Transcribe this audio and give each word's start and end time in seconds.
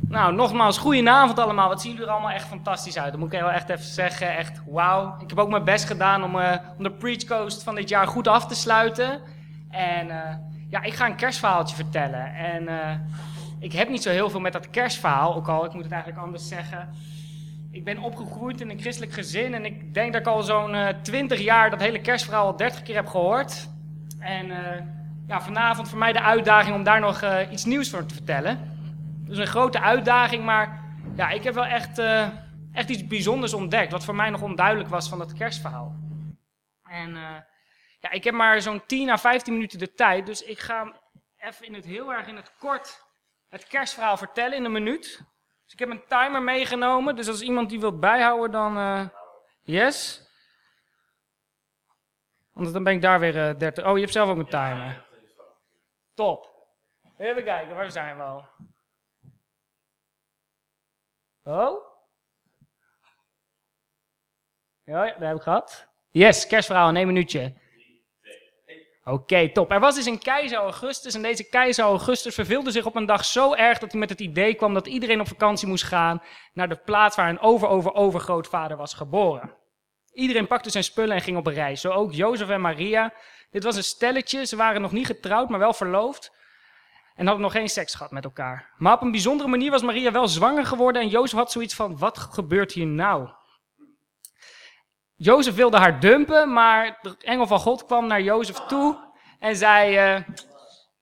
Nou, 0.00 0.34
nogmaals, 0.34 0.78
goedenavond 0.78 1.38
allemaal. 1.38 1.68
Wat 1.68 1.80
zien 1.80 1.90
jullie 1.90 2.06
er 2.06 2.12
allemaal 2.12 2.30
echt 2.30 2.46
fantastisch 2.46 2.98
uit. 2.98 3.10
Dat 3.10 3.20
moet 3.20 3.32
ik 3.32 3.40
wel 3.40 3.50
echt 3.50 3.68
even 3.68 3.84
zeggen. 3.84 4.36
Echt 4.36 4.60
wauw. 4.66 5.16
Ik 5.20 5.28
heb 5.28 5.38
ook 5.38 5.48
mijn 5.48 5.64
best 5.64 5.84
gedaan 5.84 6.24
om, 6.24 6.34
om 6.76 6.82
de 6.82 6.92
Preach 6.92 7.24
Coast 7.24 7.62
van 7.62 7.74
dit 7.74 7.88
jaar 7.88 8.06
goed 8.06 8.28
af 8.28 8.46
te 8.46 8.54
sluiten. 8.54 9.20
En 9.70 10.06
uh, 10.06 10.34
ja, 10.70 10.82
ik 10.82 10.94
ga 10.94 11.06
een 11.06 11.16
kerstverhaaltje 11.16 11.76
vertellen. 11.76 12.34
En 12.34 12.62
uh, 12.62 12.90
ik 13.58 13.72
heb 13.72 13.88
niet 13.88 14.02
zo 14.02 14.10
heel 14.10 14.30
veel 14.30 14.40
met 14.40 14.52
dat 14.52 14.70
kerstverhaal. 14.70 15.34
Ook 15.34 15.48
al, 15.48 15.64
ik 15.64 15.72
moet 15.72 15.82
het 15.82 15.92
eigenlijk 15.92 16.22
anders 16.22 16.48
zeggen. 16.48 16.88
Ik 17.70 17.84
ben 17.84 17.98
opgegroeid 17.98 18.60
in 18.60 18.70
een 18.70 18.80
christelijk 18.80 19.12
gezin. 19.12 19.54
En 19.54 19.64
ik 19.64 19.94
denk 19.94 20.12
dat 20.12 20.20
ik 20.20 20.26
al 20.26 20.42
zo'n 20.42 20.76
20 21.02 21.40
jaar 21.40 21.70
dat 21.70 21.80
hele 21.80 22.00
kerstverhaal 22.00 22.46
al 22.46 22.56
30 22.56 22.82
keer 22.82 22.94
heb 22.94 23.06
gehoord. 23.06 23.68
En 24.18 24.46
ja, 25.26 25.40
vanavond 25.40 25.88
voor 25.88 25.98
mij 25.98 26.12
de 26.12 26.22
uitdaging 26.22 26.74
om 26.74 26.82
daar 26.82 27.00
nog 27.00 27.24
iets 27.50 27.64
nieuws 27.64 27.90
voor 27.90 28.06
te 28.06 28.14
vertellen. 28.14 28.75
Dus 29.26 29.38
een 29.38 29.46
grote 29.46 29.80
uitdaging, 29.80 30.44
maar 30.44 30.84
ja, 31.16 31.28
ik 31.30 31.42
heb 31.42 31.54
wel 31.54 31.64
echt, 31.64 31.98
uh, 31.98 32.28
echt 32.72 32.88
iets 32.88 33.06
bijzonders 33.06 33.54
ontdekt. 33.54 33.92
Wat 33.92 34.04
voor 34.04 34.14
mij 34.14 34.30
nog 34.30 34.42
onduidelijk 34.42 34.88
was 34.88 35.08
van 35.08 35.18
dat 35.18 35.32
kerstverhaal. 35.32 35.94
En 36.82 37.10
uh, 37.10 37.36
ja, 38.00 38.10
ik 38.10 38.24
heb 38.24 38.34
maar 38.34 38.62
zo'n 38.62 38.86
10 38.86 39.10
à 39.10 39.16
15 39.16 39.52
minuten 39.52 39.78
de 39.78 39.92
tijd. 39.92 40.26
Dus 40.26 40.42
ik 40.42 40.58
ga 40.58 40.92
even 41.36 41.66
in 41.66 41.74
het 41.74 41.84
heel 41.84 42.12
erg 42.12 42.26
in 42.26 42.36
het 42.36 42.52
kort 42.58 43.04
het 43.48 43.66
kerstverhaal 43.66 44.16
vertellen 44.16 44.56
in 44.56 44.64
een 44.64 44.72
minuut. 44.72 45.02
Dus 45.64 45.72
ik 45.72 45.78
heb 45.78 45.90
een 45.90 46.06
timer 46.08 46.42
meegenomen. 46.42 47.16
Dus 47.16 47.28
als 47.28 47.40
iemand 47.40 47.68
die 47.68 47.80
wilt 47.80 48.00
bijhouden, 48.00 48.50
dan 48.50 48.78
uh, 48.78 49.08
yes. 49.62 50.24
Anders 52.52 52.74
dan 52.74 52.84
ben 52.84 52.92
ik 52.92 53.02
daar 53.02 53.20
weer 53.20 53.50
uh, 53.50 53.58
30. 53.58 53.86
Oh, 53.86 53.94
je 53.94 54.00
hebt 54.00 54.12
zelf 54.12 54.28
ook 54.28 54.38
een 54.38 54.48
timer. 54.48 55.06
Top. 56.14 56.54
Even 57.18 57.44
kijken, 57.44 57.74
waar 57.74 57.90
zijn 57.90 58.16
we? 58.16 58.42
Oh? 61.46 61.84
Ja, 64.84 65.04
dat 65.04 65.18
heb 65.18 65.36
ik 65.36 65.42
gehad. 65.42 65.86
Yes, 66.10 66.46
kerstverhaal 66.46 66.88
in 66.88 66.96
één 66.96 67.06
minuutje. 67.06 67.54
Oké, 69.04 69.52
top. 69.52 69.70
Er 69.70 69.80
was 69.80 69.94
dus 69.94 70.06
een 70.06 70.18
keizer 70.18 70.58
Augustus 70.58 71.14
en 71.14 71.22
deze 71.22 71.48
keizer 71.48 71.84
Augustus 71.84 72.34
verveelde 72.34 72.70
zich 72.70 72.86
op 72.86 72.96
een 72.96 73.06
dag 73.06 73.24
zo 73.24 73.54
erg 73.54 73.78
dat 73.78 73.90
hij 73.90 74.00
met 74.00 74.10
het 74.10 74.20
idee 74.20 74.54
kwam 74.54 74.74
dat 74.74 74.86
iedereen 74.86 75.20
op 75.20 75.28
vakantie 75.28 75.68
moest 75.68 75.84
gaan 75.84 76.22
naar 76.52 76.68
de 76.68 76.76
plaats 76.76 77.16
waar 77.16 77.28
een 77.28 77.40
over-over-overgrootvader 77.40 78.76
was 78.76 78.94
geboren. 78.94 79.54
Iedereen 80.12 80.46
pakte 80.46 80.70
zijn 80.70 80.84
spullen 80.84 81.14
en 81.14 81.22
ging 81.22 81.36
op 81.36 81.46
reis, 81.46 81.80
zo 81.80 81.90
ook 81.90 82.12
Jozef 82.12 82.48
en 82.48 82.60
Maria. 82.60 83.12
Dit 83.50 83.64
was 83.64 83.76
een 83.76 83.84
stelletje, 83.84 84.46
ze 84.46 84.56
waren 84.56 84.80
nog 84.80 84.92
niet 84.92 85.06
getrouwd, 85.06 85.48
maar 85.48 85.58
wel 85.58 85.72
verloofd 85.72 86.32
en 87.16 87.26
hadden 87.26 87.44
nog 87.44 87.52
geen 87.52 87.68
seks 87.68 87.94
gehad 87.94 88.10
met 88.10 88.24
elkaar. 88.24 88.72
Maar 88.76 88.92
op 88.92 89.02
een 89.02 89.10
bijzondere 89.10 89.48
manier 89.48 89.70
was 89.70 89.82
Maria 89.82 90.12
wel 90.12 90.28
zwanger 90.28 90.66
geworden 90.66 91.02
en 91.02 91.08
Jozef 91.08 91.38
had 91.38 91.52
zoiets 91.52 91.74
van, 91.74 91.98
wat 91.98 92.18
gebeurt 92.18 92.72
hier 92.72 92.86
nou? 92.86 93.28
Jozef 95.14 95.54
wilde 95.54 95.76
haar 95.76 96.00
dumpen, 96.00 96.52
maar 96.52 96.98
de 97.02 97.16
engel 97.18 97.46
van 97.46 97.58
God 97.58 97.84
kwam 97.84 98.06
naar 98.06 98.22
Jozef 98.22 98.56
toe 98.56 98.96
en 99.38 99.56
zei, 99.56 100.14
uh, 100.16 100.22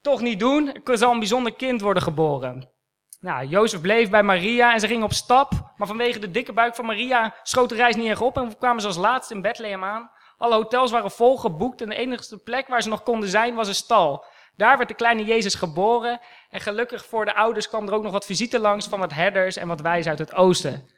toch 0.01 0.21
niet 0.21 0.39
doen, 0.39 0.83
er 0.85 0.99
zal 0.99 1.13
een 1.13 1.19
bijzonder 1.19 1.55
kind 1.55 1.81
worden 1.81 2.03
geboren. 2.03 2.73
Nou, 3.21 3.47
Jozef 3.47 3.81
bleef 3.81 4.11
bij 4.11 4.23
Maria 4.23 4.73
en 4.73 4.81
ze 4.81 4.87
ging 4.87 5.03
op 5.03 5.13
stap, 5.13 5.51
maar 5.77 5.87
vanwege 5.87 6.19
de 6.19 6.31
dikke 6.31 6.53
buik 6.53 6.75
van 6.75 6.87
Maria 6.87 7.35
schoot 7.43 7.69
de 7.69 7.75
reis 7.75 7.97
niet 7.97 8.09
erg 8.09 8.21
op 8.21 8.37
en 8.37 8.59
kwamen 8.59 8.81
ze 8.81 8.87
als 8.87 8.97
laatste 8.97 9.35
in 9.35 9.43
Bethlehem 9.43 9.85
aan. 9.85 10.11
Alle 10.39 10.55
hotels 10.55 10.91
waren 10.91 11.11
vol 11.11 11.37
geboekt 11.37 11.81
en 11.81 11.89
de 11.89 11.95
enige 11.95 12.39
plek 12.39 12.69
waar 12.69 12.83
ze 12.83 12.89
nog 12.89 13.03
konden 13.03 13.29
zijn 13.29 13.55
was 13.55 13.69
een 13.69 13.75
stal. 13.75 14.25
Daar 14.57 14.77
werd 14.77 14.89
de 14.89 14.95
kleine 14.95 15.25
Jezus 15.25 15.55
geboren. 15.55 16.21
En 16.51 16.61
gelukkig 16.61 17.07
voor 17.07 17.25
de 17.25 17.35
ouders 17.35 17.69
kwam 17.69 17.87
er 17.87 17.95
ook 17.95 18.03
nog 18.03 18.13
wat 18.13 18.27
visite 18.27 18.59
langs 18.59 18.89
van 18.89 18.99
wat 18.99 19.13
herders 19.13 19.57
en 19.57 19.69
wat 19.69 19.81
wijzen 19.81 20.11
uit 20.11 20.19
het 20.19 20.35
oosten. 20.35 20.89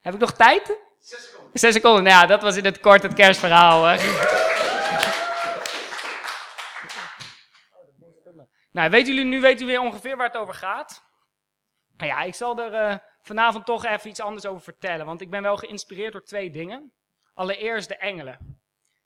Heb 0.00 0.14
ik 0.14 0.20
nog 0.20 0.32
tijd? 0.32 0.78
Zes 0.98 1.24
seconden. 1.24 1.58
Zes 1.58 1.74
seconden, 1.74 2.02
nou 2.02 2.20
ja, 2.20 2.26
dat 2.26 2.42
was 2.42 2.56
in 2.56 2.64
het 2.64 2.80
kort 2.80 3.02
het 3.02 3.14
kerstverhaal. 3.14 3.84
Hè. 3.84 3.96
nou, 8.72 8.90
weten 8.90 9.14
jullie, 9.14 9.30
nu 9.30 9.40
weten 9.40 9.66
jullie 9.66 9.80
ongeveer 9.80 10.16
waar 10.16 10.26
het 10.26 10.36
over 10.36 10.54
gaat. 10.54 11.02
Nou 11.96 12.10
ja, 12.10 12.22
ik 12.22 12.34
zal 12.34 12.58
er 12.58 12.90
uh, 12.90 12.96
vanavond 13.22 13.66
toch 13.66 13.84
even 13.84 14.10
iets 14.10 14.20
anders 14.20 14.46
over 14.46 14.62
vertellen, 14.62 15.06
want 15.06 15.20
ik 15.20 15.30
ben 15.30 15.42
wel 15.42 15.56
geïnspireerd 15.56 16.12
door 16.12 16.24
twee 16.24 16.50
dingen. 16.50 16.92
Allereerst 17.34 17.88
de 17.88 17.96
engelen. 17.96 18.51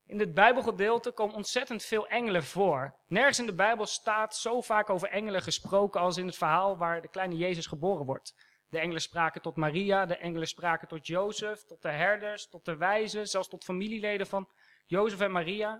In 0.06 0.18
dit 0.18 0.34
Bijbelgedeelte 0.34 1.12
komen 1.12 1.34
ontzettend 1.34 1.82
veel 1.82 2.06
engelen 2.06 2.44
voor. 2.44 2.94
Nergens 3.06 3.38
in 3.38 3.46
de 3.46 3.54
Bijbel 3.54 3.86
staat 3.86 4.36
zo 4.36 4.60
vaak 4.60 4.90
over 4.90 5.08
engelen 5.08 5.42
gesproken 5.42 6.00
als 6.00 6.16
in 6.16 6.26
het 6.26 6.36
verhaal 6.36 6.76
waar 6.76 7.02
de 7.02 7.08
kleine 7.08 7.36
Jezus 7.36 7.66
geboren 7.66 8.06
wordt. 8.06 8.34
De 8.68 8.78
engelen 8.78 9.00
spraken 9.00 9.42
tot 9.42 9.56
Maria, 9.56 10.06
de 10.06 10.16
engelen 10.16 10.48
spraken 10.48 10.88
tot 10.88 11.06
Jozef, 11.06 11.64
tot 11.64 11.82
de 11.82 11.90
herders, 11.90 12.48
tot 12.48 12.64
de 12.64 12.76
wijzen, 12.76 13.26
zelfs 13.26 13.48
tot 13.48 13.64
familieleden 13.64 14.26
van 14.26 14.48
Jozef 14.86 15.20
en 15.20 15.30
Maria. 15.30 15.72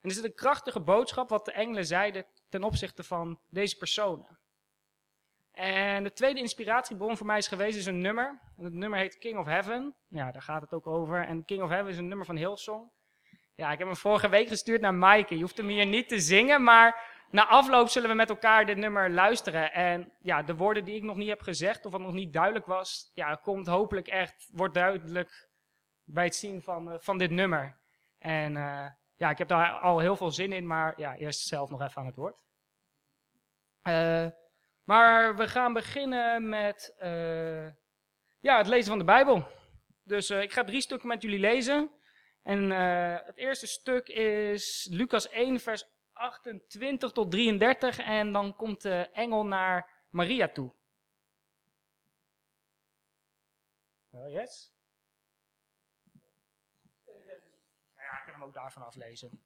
En 0.00 0.08
er 0.08 0.14
zit 0.14 0.24
een 0.24 0.34
krachtige 0.34 0.80
boodschap 0.80 1.28
wat 1.28 1.44
de 1.44 1.52
engelen 1.52 1.86
zeiden 1.86 2.26
ten 2.48 2.62
opzichte 2.62 3.02
van 3.02 3.40
deze 3.48 3.76
personen. 3.76 4.38
En 5.52 6.04
de 6.04 6.12
tweede 6.12 6.40
inspiratiebron 6.40 7.16
voor 7.16 7.26
mij 7.26 7.38
is 7.38 7.48
geweest 7.48 7.78
is 7.78 7.86
een 7.86 8.00
nummer. 8.00 8.40
En 8.56 8.64
het 8.64 8.72
nummer 8.72 8.98
heet 8.98 9.18
King 9.18 9.38
of 9.38 9.46
Heaven. 9.46 9.94
Ja, 10.08 10.30
daar 10.30 10.42
gaat 10.42 10.62
het 10.62 10.72
ook 10.72 10.86
over. 10.86 11.26
En 11.26 11.44
King 11.44 11.62
of 11.62 11.68
Heaven 11.68 11.90
is 11.90 11.98
een 11.98 12.08
nummer 12.08 12.26
van 12.26 12.36
Hillsong. 12.36 12.90
Ja, 13.62 13.72
ik 13.72 13.78
heb 13.78 13.86
hem 13.86 13.96
vorige 13.96 14.28
week 14.28 14.48
gestuurd 14.48 14.80
naar 14.80 14.94
Maaike. 14.94 15.34
Je 15.34 15.40
hoeft 15.40 15.56
hem 15.56 15.68
hier 15.68 15.86
niet 15.86 16.08
te 16.08 16.20
zingen, 16.20 16.62
maar 16.62 17.10
na 17.30 17.46
afloop 17.46 17.88
zullen 17.88 18.08
we 18.08 18.14
met 18.14 18.28
elkaar 18.28 18.66
dit 18.66 18.76
nummer 18.76 19.10
luisteren. 19.10 19.72
En 19.72 20.12
ja, 20.20 20.42
de 20.42 20.56
woorden 20.56 20.84
die 20.84 20.96
ik 20.96 21.02
nog 21.02 21.16
niet 21.16 21.28
heb 21.28 21.40
gezegd 21.40 21.86
of 21.86 21.92
wat 21.92 22.00
nog 22.00 22.12
niet 22.12 22.32
duidelijk 22.32 22.66
was, 22.66 23.10
ja, 23.14 23.34
komt 23.34 23.66
hopelijk 23.66 24.08
echt, 24.08 24.50
wordt 24.52 24.74
duidelijk 24.74 25.48
bij 26.04 26.24
het 26.24 26.34
zien 26.34 26.62
van, 26.62 26.92
uh, 26.92 26.98
van 26.98 27.18
dit 27.18 27.30
nummer. 27.30 27.80
En 28.18 28.56
uh, 28.56 28.86
ja, 29.16 29.30
ik 29.30 29.38
heb 29.38 29.48
daar 29.48 29.70
al 29.70 29.98
heel 29.98 30.16
veel 30.16 30.30
zin 30.30 30.52
in, 30.52 30.66
maar 30.66 30.94
ja, 30.96 31.16
eerst 31.16 31.40
zelf 31.40 31.70
nog 31.70 31.82
even 31.82 32.00
aan 32.00 32.06
het 32.06 32.16
woord. 32.16 32.36
Uh, 33.82 34.26
maar 34.84 35.36
we 35.36 35.48
gaan 35.48 35.72
beginnen 35.72 36.48
met 36.48 36.94
ja, 38.40 38.58
het 38.58 38.66
lezen 38.66 38.88
van 38.88 38.98
de 38.98 39.04
Bijbel. 39.04 39.46
Dus 40.02 40.30
ik 40.30 40.52
ga 40.52 40.64
drie 40.64 40.80
stukken 40.80 41.08
met 41.08 41.22
jullie 41.22 41.40
lezen. 41.40 42.00
En 42.42 42.70
uh, 42.70 43.16
het 43.24 43.36
eerste 43.36 43.66
stuk 43.66 44.08
is 44.08 44.86
Lucas 44.90 45.28
1, 45.28 45.60
vers 45.60 45.84
28 46.12 47.12
tot 47.12 47.30
33. 47.30 47.98
En 47.98 48.32
dan 48.32 48.56
komt 48.56 48.82
de 48.82 49.08
engel 49.12 49.46
naar 49.46 50.06
Maria 50.10 50.48
toe. 50.48 50.72
Uh, 54.10 54.32
yes? 54.32 54.72
Ja, 57.96 58.18
ik 58.18 58.22
kan 58.24 58.34
hem 58.34 58.42
ook 58.42 58.54
daarvan 58.54 58.82
aflezen. 58.82 59.44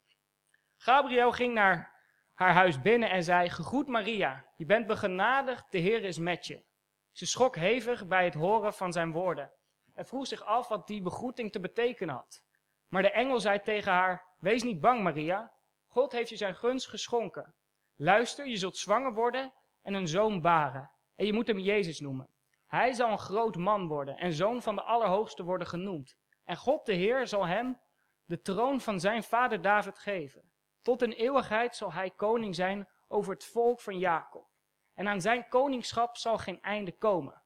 Gabriel 0.76 1.32
ging 1.32 1.54
naar 1.54 1.94
haar 2.34 2.52
huis 2.52 2.80
binnen 2.80 3.10
en 3.10 3.22
zei: 3.24 3.50
Gegroet 3.50 3.86
Maria, 3.86 4.52
je 4.56 4.66
bent 4.66 4.86
begenadigd, 4.86 5.70
de 5.70 5.78
Heer 5.78 6.04
is 6.04 6.18
met 6.18 6.46
je. 6.46 6.64
Ze 7.12 7.26
schrok 7.26 7.56
hevig 7.56 8.06
bij 8.06 8.24
het 8.24 8.34
horen 8.34 8.74
van 8.74 8.92
zijn 8.92 9.12
woorden 9.12 9.52
en 9.94 10.06
vroeg 10.06 10.26
zich 10.26 10.42
af 10.42 10.68
wat 10.68 10.86
die 10.86 11.02
begroeting 11.02 11.52
te 11.52 11.60
betekenen 11.60 12.14
had. 12.14 12.45
Maar 12.88 13.02
de 13.02 13.10
engel 13.10 13.40
zei 13.40 13.60
tegen 13.60 13.92
haar: 13.92 14.34
Wees 14.38 14.62
niet 14.62 14.80
bang, 14.80 15.02
Maria. 15.02 15.52
God 15.86 16.12
heeft 16.12 16.28
je 16.28 16.36
zijn 16.36 16.54
gunst 16.54 16.88
geschonken. 16.88 17.54
Luister, 17.94 18.46
je 18.46 18.56
zult 18.56 18.76
zwanger 18.76 19.14
worden 19.14 19.52
en 19.82 19.94
een 19.94 20.08
zoon 20.08 20.40
baren. 20.40 20.90
En 21.14 21.26
je 21.26 21.32
moet 21.32 21.46
hem 21.46 21.58
Jezus 21.58 22.00
noemen. 22.00 22.28
Hij 22.66 22.92
zal 22.92 23.10
een 23.10 23.18
groot 23.18 23.56
man 23.56 23.86
worden 23.86 24.16
en 24.16 24.32
zoon 24.32 24.62
van 24.62 24.74
de 24.74 24.82
Allerhoogste 24.82 25.44
worden 25.44 25.66
genoemd. 25.66 26.16
En 26.44 26.56
God 26.56 26.86
de 26.86 26.94
Heer 26.94 27.26
zal 27.26 27.46
hem 27.46 27.80
de 28.24 28.40
troon 28.40 28.80
van 28.80 29.00
zijn 29.00 29.22
vader 29.22 29.62
David 29.62 29.98
geven. 29.98 30.52
Tot 30.82 31.02
in 31.02 31.12
eeuwigheid 31.12 31.76
zal 31.76 31.92
hij 31.92 32.10
koning 32.10 32.54
zijn 32.54 32.88
over 33.08 33.32
het 33.32 33.44
volk 33.44 33.80
van 33.80 33.98
Jacob. 33.98 34.48
En 34.94 35.08
aan 35.08 35.20
zijn 35.20 35.48
koningschap 35.48 36.16
zal 36.16 36.38
geen 36.38 36.60
einde 36.60 36.96
komen. 36.96 37.42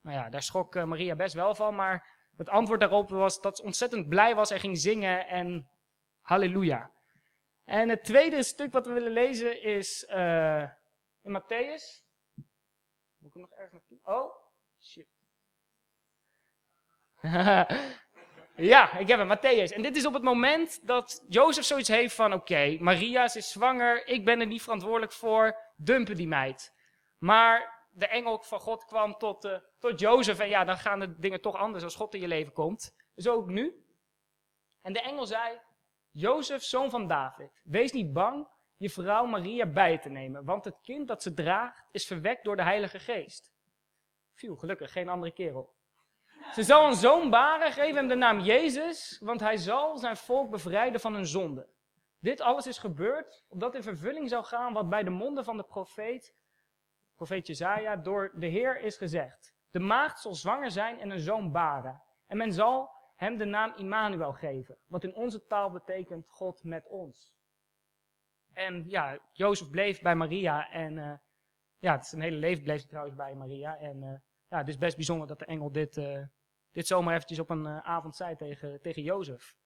Nou 0.00 0.16
ja, 0.16 0.28
daar 0.28 0.42
schrok 0.42 0.76
eh, 0.76 0.84
Maria 0.84 1.16
best 1.16 1.34
wel 1.34 1.54
van, 1.54 1.74
maar 1.74 2.17
het 2.38 2.48
antwoord 2.48 2.80
daarop 2.80 3.10
was 3.10 3.40
dat 3.40 3.56
ze 3.56 3.62
ontzettend 3.62 4.08
blij 4.08 4.34
was 4.34 4.50
en 4.50 4.60
ging 4.60 4.78
zingen 4.78 5.26
en 5.26 5.70
halleluja. 6.20 6.92
En 7.64 7.88
het 7.88 8.04
tweede 8.04 8.42
stuk 8.42 8.72
wat 8.72 8.86
we 8.86 8.92
willen 8.92 9.12
lezen 9.12 9.62
is 9.62 10.06
uh, 10.10 10.62
in 11.22 11.40
Matthäus. 11.40 12.06
Moet 13.18 13.28
ik 13.28 13.32
hem 13.32 13.42
nog 13.42 13.52
ergens 13.52 13.72
naartoe? 13.72 13.98
Oh, 14.02 14.34
shit. 14.80 15.06
ja, 18.72 18.98
ik 18.98 19.08
heb 19.08 19.18
hem, 19.18 19.36
Matthäus. 19.36 19.74
En 19.74 19.82
dit 19.82 19.96
is 19.96 20.06
op 20.06 20.14
het 20.14 20.22
moment 20.22 20.86
dat 20.86 21.24
Jozef 21.28 21.64
zoiets 21.64 21.88
heeft 21.88 22.14
van, 22.14 22.32
oké, 22.32 22.76
Maria 22.80 23.24
is 23.24 23.50
zwanger, 23.50 24.06
ik 24.06 24.24
ben 24.24 24.40
er 24.40 24.46
niet 24.46 24.62
verantwoordelijk 24.62 25.12
voor, 25.12 25.56
dumpen 25.76 26.16
die 26.16 26.28
meid. 26.28 26.74
Maar 27.18 27.77
de 27.98 28.06
engel 28.06 28.42
van 28.42 28.60
God 28.60 28.84
kwam 28.84 29.18
tot, 29.18 29.44
uh, 29.44 29.58
tot 29.78 30.00
Jozef. 30.00 30.38
En 30.38 30.48
ja, 30.48 30.64
dan 30.64 30.76
gaan 30.76 31.00
de 31.00 31.18
dingen 31.18 31.40
toch 31.40 31.56
anders 31.56 31.84
als 31.84 31.94
God 31.94 32.14
in 32.14 32.20
je 32.20 32.28
leven 32.28 32.52
komt. 32.52 32.96
Zo 33.16 33.34
ook 33.34 33.48
nu. 33.48 33.84
En 34.82 34.92
de 34.92 35.00
engel 35.00 35.26
zei, 35.26 35.60
Jozef, 36.10 36.62
zoon 36.62 36.90
van 36.90 37.06
David, 37.06 37.60
wees 37.64 37.92
niet 37.92 38.12
bang 38.12 38.48
je 38.76 38.90
vrouw 38.90 39.26
Maria 39.26 39.66
bij 39.66 39.98
te 39.98 40.08
nemen. 40.08 40.44
Want 40.44 40.64
het 40.64 40.80
kind 40.82 41.08
dat 41.08 41.22
ze 41.22 41.34
draagt 41.34 41.88
is 41.90 42.06
verwekt 42.06 42.44
door 42.44 42.56
de 42.56 42.62
Heilige 42.62 42.98
Geest. 42.98 43.52
Viel, 44.34 44.56
gelukkig, 44.56 44.92
geen 44.92 45.08
andere 45.08 45.32
kerel. 45.32 45.76
Ze 46.52 46.62
zal 46.62 46.86
een 46.86 46.94
zoon 46.94 47.30
baren, 47.30 47.72
geef 47.72 47.94
hem 47.94 48.08
de 48.08 48.14
naam 48.14 48.40
Jezus, 48.40 49.18
want 49.24 49.40
hij 49.40 49.56
zal 49.56 49.98
zijn 49.98 50.16
volk 50.16 50.50
bevrijden 50.50 51.00
van 51.00 51.14
hun 51.14 51.26
zonde. 51.26 51.68
Dit 52.20 52.40
alles 52.40 52.66
is 52.66 52.78
gebeurd, 52.78 53.44
opdat 53.48 53.74
in 53.74 53.82
vervulling 53.82 54.28
zou 54.28 54.44
gaan 54.44 54.72
wat 54.72 54.88
bij 54.88 55.02
de 55.02 55.10
monden 55.10 55.44
van 55.44 55.56
de 55.56 55.62
profeet, 55.62 56.34
profeet 57.18 57.46
Jezaja, 57.46 57.96
door 57.96 58.30
de 58.34 58.46
Heer 58.46 58.80
is 58.80 58.96
gezegd. 58.96 59.54
De 59.70 59.78
maagd 59.78 60.20
zal 60.20 60.34
zwanger 60.34 60.70
zijn 60.70 61.00
en 61.00 61.10
een 61.10 61.20
zoon 61.20 61.52
baren. 61.52 62.02
En 62.26 62.36
men 62.36 62.52
zal 62.52 62.90
hem 63.16 63.36
de 63.36 63.44
naam 63.44 63.72
Immanuel 63.76 64.32
geven, 64.32 64.78
wat 64.86 65.04
in 65.04 65.14
onze 65.14 65.46
taal 65.46 65.70
betekent 65.70 66.28
God 66.28 66.64
met 66.64 66.86
ons. 66.86 67.34
En 68.52 68.84
ja, 68.88 69.18
Jozef 69.32 69.70
bleef 69.70 70.02
bij 70.02 70.14
Maria 70.14 70.70
en 70.70 70.96
uh, 70.96 71.12
ja, 71.78 71.96
het 71.96 72.12
een 72.12 72.20
hele 72.20 72.36
leven 72.36 72.62
bleef 72.62 72.78
hij 72.78 72.88
trouwens 72.88 73.16
bij 73.16 73.34
Maria. 73.34 73.78
En 73.78 74.02
uh, 74.02 74.14
ja, 74.48 74.58
het 74.58 74.68
is 74.68 74.78
best 74.78 74.96
bijzonder 74.96 75.26
dat 75.26 75.38
de 75.38 75.44
engel 75.44 75.72
dit, 75.72 75.96
uh, 75.96 76.24
dit 76.72 76.86
zomaar 76.86 77.14
eventjes 77.14 77.38
op 77.38 77.50
een 77.50 77.66
avond 77.66 78.16
zei 78.16 78.36
tegen, 78.36 78.80
tegen 78.80 79.02
Jozef. 79.02 79.56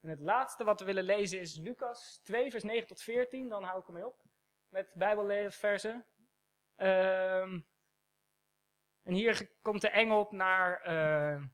En 0.00 0.08
het 0.08 0.20
laatste 0.20 0.64
wat 0.64 0.80
we 0.80 0.86
willen 0.86 1.04
lezen 1.04 1.40
is 1.40 1.56
Lucas 1.56 2.20
2, 2.22 2.50
vers 2.50 2.62
9 2.62 2.86
tot 2.86 3.02
14. 3.02 3.48
Dan 3.48 3.62
hou 3.62 3.80
ik 3.80 3.86
ermee 3.86 4.06
op 4.06 4.24
met 4.68 4.92
bijbelversen. 4.94 6.04
Um, 6.82 7.66
en 9.02 9.14
hier 9.14 9.50
komt 9.62 9.80
de 9.80 9.88
engel 9.88 10.26
naar, 10.30 10.80
uh, 10.86 11.44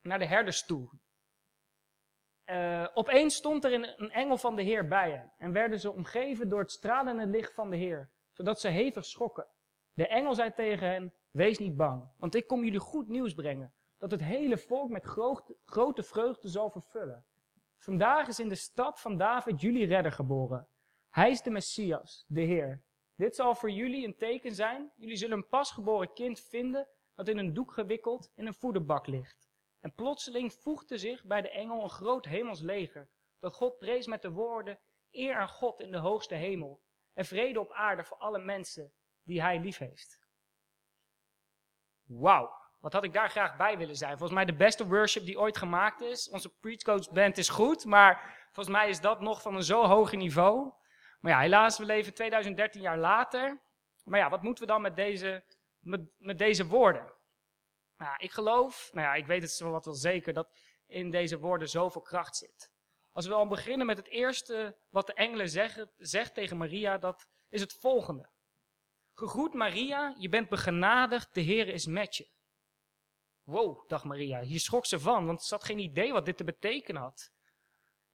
naar 0.00 0.18
de 0.18 0.26
herders 0.26 0.64
toe. 0.64 0.90
Uh, 2.46 2.88
opeens 2.94 3.34
stond 3.34 3.64
er 3.64 3.72
een 3.72 4.10
engel 4.10 4.36
van 4.36 4.56
de 4.56 4.62
Heer 4.62 4.88
bij 4.88 5.10
hen 5.10 5.32
en 5.38 5.52
werden 5.52 5.80
ze 5.80 5.92
omgeven 5.92 6.48
door 6.48 6.60
het 6.60 6.70
stralende 6.70 7.26
licht 7.26 7.54
van 7.54 7.70
de 7.70 7.76
Heer, 7.76 8.10
zodat 8.32 8.60
ze 8.60 8.68
hevig 8.68 9.04
schrokken. 9.04 9.46
De 9.92 10.08
engel 10.08 10.34
zei 10.34 10.52
tegen 10.52 10.88
hen, 10.88 11.14
wees 11.30 11.58
niet 11.58 11.76
bang, 11.76 12.10
want 12.16 12.34
ik 12.34 12.46
kom 12.46 12.64
jullie 12.64 12.80
goed 12.80 13.08
nieuws 13.08 13.34
brengen, 13.34 13.74
dat 13.98 14.10
het 14.10 14.22
hele 14.22 14.58
volk 14.58 14.90
met 14.90 15.04
grote 15.64 16.02
vreugde 16.02 16.48
zal 16.48 16.70
vervullen. 16.70 17.24
Vandaag 17.78 18.28
is 18.28 18.40
in 18.40 18.48
de 18.48 18.54
stad 18.54 19.00
van 19.00 19.16
David 19.16 19.60
jullie 19.60 19.86
redder 19.86 20.12
geboren. 20.12 20.68
Hij 21.10 21.30
is 21.30 21.42
de 21.42 21.50
Messias, 21.50 22.24
de 22.28 22.40
Heer. 22.40 22.82
Dit 23.16 23.36
zal 23.36 23.54
voor 23.54 23.70
jullie 23.70 24.06
een 24.06 24.16
teken 24.16 24.54
zijn. 24.54 24.92
Jullie 24.96 25.16
zullen 25.16 25.36
een 25.36 25.48
pasgeboren 25.48 26.12
kind 26.12 26.40
vinden 26.40 26.88
dat 27.14 27.28
in 27.28 27.38
een 27.38 27.54
doek 27.54 27.72
gewikkeld 27.72 28.32
in 28.34 28.46
een 28.46 28.54
voederbak 28.54 29.06
ligt. 29.06 29.48
En 29.80 29.94
plotseling 29.94 30.52
voegde 30.52 30.98
zich 30.98 31.24
bij 31.24 31.42
de 31.42 31.50
engel 31.50 31.82
een 31.82 31.90
groot 31.90 32.24
hemels 32.24 32.60
leger, 32.60 33.08
dat 33.38 33.54
God 33.54 33.78
prees 33.78 34.06
met 34.06 34.22
de 34.22 34.30
woorden, 34.30 34.78
eer 35.10 35.34
aan 35.34 35.48
God 35.48 35.80
in 35.80 35.90
de 35.90 35.98
hoogste 35.98 36.34
hemel 36.34 36.82
en 37.12 37.24
vrede 37.24 37.60
op 37.60 37.72
aarde 37.72 38.04
voor 38.04 38.16
alle 38.16 38.38
mensen 38.38 38.92
die 39.22 39.42
hij 39.42 39.60
lief 39.60 39.78
heeft. 39.78 40.18
Wauw, 42.02 42.50
wat 42.80 42.92
had 42.92 43.04
ik 43.04 43.12
daar 43.12 43.30
graag 43.30 43.56
bij 43.56 43.78
willen 43.78 43.96
zijn. 43.96 44.18
Volgens 44.18 44.32
mij 44.32 44.44
de 44.44 44.56
beste 44.56 44.86
worship 44.86 45.24
die 45.24 45.38
ooit 45.38 45.56
gemaakt 45.56 46.00
is. 46.00 46.30
Onze 46.30 46.58
preachcoach 46.58 47.10
band 47.10 47.38
is 47.38 47.48
goed, 47.48 47.84
maar 47.84 48.46
volgens 48.52 48.76
mij 48.76 48.88
is 48.88 49.00
dat 49.00 49.20
nog 49.20 49.42
van 49.42 49.54
een 49.54 49.62
zo 49.62 49.84
hoog 49.84 50.12
niveau. 50.12 50.72
Maar 51.20 51.32
ja, 51.32 51.40
helaas, 51.40 51.78
we 51.78 51.84
leven 51.84 52.14
2013 52.14 52.80
jaar 52.80 52.98
later. 52.98 53.60
Maar 54.04 54.18
ja, 54.18 54.30
wat 54.30 54.42
moeten 54.42 54.64
we 54.64 54.70
dan 54.70 54.82
met 54.82 54.96
deze, 54.96 55.44
met, 55.78 56.00
met 56.18 56.38
deze 56.38 56.66
woorden? 56.66 57.12
Nou, 57.96 58.14
ik 58.18 58.30
geloof, 58.30 58.90
nou 58.92 59.06
ja, 59.06 59.14
ik 59.14 59.26
weet 59.26 59.42
het 59.42 59.58
wat 59.58 59.84
wel 59.84 59.94
zeker, 59.94 60.32
dat 60.32 60.58
in 60.86 61.10
deze 61.10 61.38
woorden 61.38 61.68
zoveel 61.68 62.00
kracht 62.00 62.36
zit. 62.36 62.70
Als 63.12 63.26
we 63.26 63.34
al 63.34 63.46
beginnen 63.46 63.86
met 63.86 63.96
het 63.96 64.08
eerste 64.08 64.76
wat 64.90 65.06
de 65.06 65.14
engelen 65.14 65.48
zeggen, 65.48 65.90
zegt 65.96 66.34
tegen 66.34 66.56
Maria, 66.56 66.98
dat 66.98 67.26
is 67.48 67.60
het 67.60 67.72
volgende. 67.72 68.28
Gegroet 69.14 69.54
Maria, 69.54 70.14
je 70.18 70.28
bent 70.28 70.48
begenadigd, 70.48 71.34
de 71.34 71.40
Heer 71.40 71.68
is 71.68 71.86
met 71.86 72.16
je. 72.16 72.28
Wow, 73.42 73.88
dacht 73.88 74.04
Maria, 74.04 74.40
hier 74.40 74.60
schrok 74.60 74.86
ze 74.86 75.00
van, 75.00 75.26
want 75.26 75.42
ze 75.42 75.54
had 75.54 75.64
geen 75.64 75.78
idee 75.78 76.12
wat 76.12 76.24
dit 76.24 76.36
te 76.36 76.44
betekenen 76.44 77.02
had. 77.02 77.32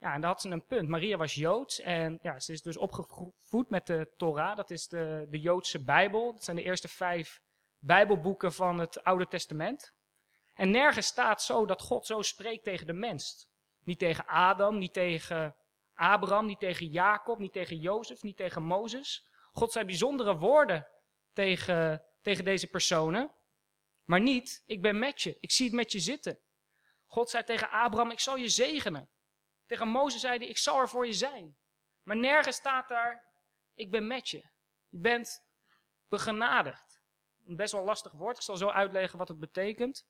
Ja, 0.03 0.15
en 0.15 0.21
daar 0.21 0.31
had 0.31 0.41
ze 0.41 0.49
een 0.49 0.67
punt. 0.67 0.89
Maria 0.89 1.17
was 1.17 1.35
Joods 1.35 1.81
en 1.81 2.19
ja, 2.23 2.41
ze 2.41 2.53
is 2.53 2.63
dus 2.63 2.77
opgevoed 2.77 3.71
met 3.71 3.87
de 3.87 4.13
Torah, 4.17 4.57
dat 4.57 4.71
is 4.71 4.89
de, 4.89 5.27
de 5.31 5.41
Joodse 5.41 5.85
Bijbel. 5.85 6.33
Dat 6.33 6.45
zijn 6.45 6.57
de 6.57 6.63
eerste 6.63 6.89
vijf 6.89 7.41
Bijbelboeken 7.79 8.53
van 8.53 8.79
het 8.79 9.05
Oude 9.05 9.29
Testament. 9.29 9.95
En 10.55 10.71
nergens 10.71 11.07
staat 11.07 11.43
zo 11.43 11.67
dat 11.67 11.81
God 11.83 12.07
zo 12.07 12.23
spreekt 12.23 12.65
tegen 12.65 12.87
de 12.87 12.93
mens. 12.93 13.49
Niet 13.85 13.99
tegen 13.99 14.27
Adam, 14.27 14.79
niet 14.79 14.93
tegen 14.93 15.57
Abraham, 15.95 16.47
niet 16.47 16.59
tegen 16.59 16.87
Jacob, 16.87 17.39
niet 17.39 17.53
tegen 17.53 17.77
Jozef, 17.77 18.23
niet 18.23 18.37
tegen 18.37 18.63
Mozes. 18.63 19.27
God 19.53 19.73
zei 19.73 19.85
bijzondere 19.85 20.37
woorden 20.37 20.87
tegen, 21.33 22.05
tegen 22.23 22.45
deze 22.45 22.67
personen. 22.67 23.31
Maar 24.05 24.21
niet, 24.21 24.63
ik 24.67 24.83
ben 24.83 24.99
met 24.99 25.23
je, 25.23 25.37
ik 25.41 25.51
zie 25.51 25.67
het 25.67 25.75
met 25.75 25.93
je 25.93 26.01
zitten. 26.01 26.39
God 27.07 27.31
zei 27.31 27.45
tegen 27.45 27.71
Abraham, 27.71 28.11
ik 28.11 28.21
zal 28.21 28.37
je 28.37 28.49
zegenen. 28.49 29.09
Tegen 29.67 29.89
Mozes 29.89 30.21
zei 30.21 30.39
hij, 30.39 30.47
ik 30.47 30.59
zal 30.59 30.79
er 30.81 30.89
voor 30.89 31.07
je 31.07 31.13
zijn. 31.13 31.57
Maar 32.03 32.17
nergens 32.17 32.57
staat 32.57 32.89
daar, 32.89 33.25
ik 33.75 33.91
ben 33.91 34.07
met 34.07 34.29
je. 34.29 34.49
Je 34.89 34.99
bent 34.99 35.45
begenadigd. 36.09 37.01
Een 37.47 37.57
best 37.57 37.73
wel 37.73 37.85
lastig 37.85 38.13
woord, 38.13 38.37
ik 38.37 38.43
zal 38.43 38.57
zo 38.57 38.69
uitleggen 38.69 39.19
wat 39.19 39.29
het 39.29 39.39
betekent. 39.39 40.07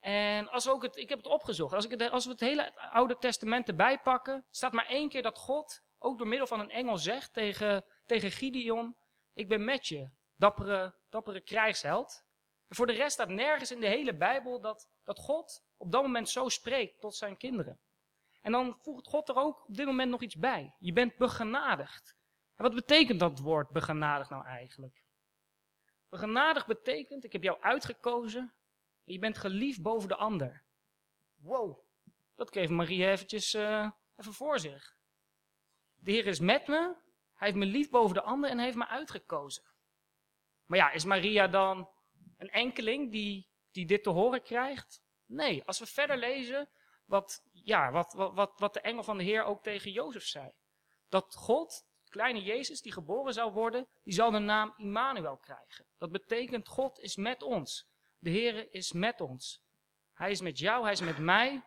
En 0.00 0.48
als 0.48 0.68
ook 0.68 0.82
het, 0.82 0.96
ik 0.96 1.08
heb 1.08 1.18
het 1.18 1.26
opgezocht, 1.26 1.72
als, 1.74 1.86
ik 1.86 2.02
als 2.02 2.24
we 2.24 2.30
het 2.30 2.40
hele 2.40 2.74
Oude 2.90 3.18
Testament 3.18 3.68
erbij 3.68 3.98
pakken, 3.98 4.46
staat 4.50 4.72
maar 4.72 4.86
één 4.86 5.08
keer 5.08 5.22
dat 5.22 5.38
God, 5.38 5.82
ook 5.98 6.18
door 6.18 6.26
middel 6.26 6.46
van 6.46 6.60
een 6.60 6.70
engel, 6.70 6.96
zegt 6.96 7.32
tegen, 7.32 7.84
tegen 8.06 8.30
Gideon, 8.30 8.96
ik 9.32 9.48
ben 9.48 9.64
met 9.64 9.86
je, 9.86 10.10
dappere, 10.36 10.94
dappere 11.08 11.40
krijgsheld. 11.40 12.24
En 12.68 12.76
voor 12.76 12.86
de 12.86 12.92
rest 12.92 13.12
staat 13.12 13.28
nergens 13.28 13.70
in 13.70 13.80
de 13.80 13.86
hele 13.86 14.16
Bijbel 14.16 14.60
dat, 14.60 14.88
dat 15.04 15.18
God 15.18 15.62
op 15.76 15.92
dat 15.92 16.02
moment 16.02 16.28
zo 16.28 16.48
spreekt 16.48 17.00
tot 17.00 17.14
zijn 17.14 17.36
kinderen. 17.36 17.80
En 18.40 18.52
dan 18.52 18.78
voegt 18.80 19.06
God 19.06 19.28
er 19.28 19.36
ook 19.36 19.64
op 19.68 19.76
dit 19.76 19.86
moment 19.86 20.10
nog 20.10 20.22
iets 20.22 20.36
bij. 20.36 20.74
Je 20.78 20.92
bent 20.92 21.16
begenadigd. 21.16 22.16
En 22.54 22.64
wat 22.64 22.74
betekent 22.74 23.20
dat 23.20 23.38
woord 23.38 23.70
begenadigd 23.70 24.30
nou 24.30 24.44
eigenlijk? 24.44 25.04
Begenadigd 26.08 26.66
betekent, 26.66 27.24
ik 27.24 27.32
heb 27.32 27.42
jou 27.42 27.60
uitgekozen, 27.60 28.54
en 29.04 29.12
je 29.12 29.18
bent 29.18 29.38
geliefd 29.38 29.82
boven 29.82 30.08
de 30.08 30.16
ander. 30.16 30.62
Wow, 31.36 31.78
dat 32.34 32.50
kreeg 32.50 32.68
Marie 32.68 33.06
eventjes 33.06 33.54
uh, 33.54 33.90
even 34.16 34.32
voor 34.32 34.58
zich. 34.58 34.96
De 35.94 36.10
Heer 36.10 36.26
is 36.26 36.40
met 36.40 36.66
me, 36.66 36.96
hij 37.34 37.48
heeft 37.48 37.56
me 37.56 37.66
lief 37.66 37.90
boven 37.90 38.14
de 38.14 38.22
ander 38.22 38.50
en 38.50 38.58
heeft 38.58 38.76
me 38.76 38.86
uitgekozen. 38.86 39.64
Maar 40.66 40.78
ja, 40.78 40.90
is 40.90 41.04
Maria 41.04 41.46
dan 41.46 41.90
een 42.36 42.50
enkeling 42.50 43.12
die, 43.12 43.48
die 43.70 43.86
dit 43.86 44.02
te 44.02 44.10
horen 44.10 44.42
krijgt? 44.42 45.02
Nee, 45.26 45.64
als 45.64 45.78
we 45.78 45.86
verder 45.86 46.16
lezen, 46.16 46.68
wat, 47.04 47.47
ja, 47.68 47.90
wat, 47.90 48.12
wat, 48.12 48.58
wat 48.58 48.74
de 48.74 48.80
engel 48.80 49.02
van 49.02 49.18
de 49.18 49.24
Heer 49.24 49.44
ook 49.44 49.62
tegen 49.62 49.90
Jozef 49.90 50.26
zei. 50.26 50.50
Dat 51.08 51.34
God, 51.34 51.86
kleine 52.08 52.42
Jezus 52.42 52.80
die 52.80 52.92
geboren 52.92 53.32
zou 53.32 53.52
worden, 53.52 53.86
die 54.02 54.14
zal 54.14 54.30
de 54.30 54.38
naam 54.38 54.74
Immanuel 54.76 55.36
krijgen. 55.36 55.86
Dat 55.98 56.10
betekent 56.10 56.68
God 56.68 56.98
is 56.98 57.16
met 57.16 57.42
ons. 57.42 57.88
De 58.18 58.30
Heer 58.30 58.74
is 58.74 58.92
met 58.92 59.20
ons. 59.20 59.62
Hij 60.12 60.30
is 60.30 60.40
met 60.40 60.58
jou, 60.58 60.82
hij 60.82 60.92
is 60.92 61.00
met 61.00 61.18
mij. 61.18 61.64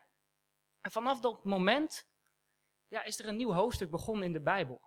En 0.82 0.92
vanaf 0.92 1.20
dat 1.20 1.44
moment 1.44 2.10
ja, 2.88 3.04
is 3.04 3.20
er 3.20 3.28
een 3.28 3.36
nieuw 3.36 3.54
hoofdstuk 3.54 3.90
begonnen 3.90 4.26
in 4.26 4.34
de 4.34 4.42
Bijbel. 4.42 4.82